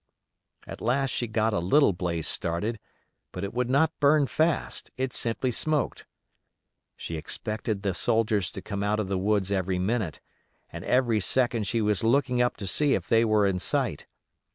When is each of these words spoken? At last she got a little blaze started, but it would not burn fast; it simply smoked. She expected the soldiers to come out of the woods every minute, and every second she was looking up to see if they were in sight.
At 0.65 0.81
last 0.81 1.11
she 1.11 1.27
got 1.27 1.53
a 1.53 1.59
little 1.59 1.93
blaze 1.93 2.27
started, 2.27 2.79
but 3.31 3.43
it 3.43 3.53
would 3.53 3.69
not 3.69 3.93
burn 3.99 4.25
fast; 4.25 4.89
it 4.97 5.13
simply 5.13 5.51
smoked. 5.51 6.07
She 6.97 7.17
expected 7.17 7.83
the 7.83 7.93
soldiers 7.93 8.49
to 8.53 8.63
come 8.63 8.81
out 8.81 8.99
of 8.99 9.09
the 9.09 9.19
woods 9.19 9.51
every 9.51 9.77
minute, 9.77 10.19
and 10.73 10.83
every 10.85 11.19
second 11.19 11.67
she 11.67 11.83
was 11.83 12.03
looking 12.03 12.41
up 12.41 12.57
to 12.57 12.65
see 12.65 12.95
if 12.95 13.07
they 13.07 13.23
were 13.23 13.45
in 13.45 13.59
sight. 13.59 14.07